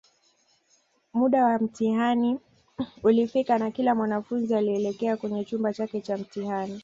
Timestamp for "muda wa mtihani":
1.13-2.39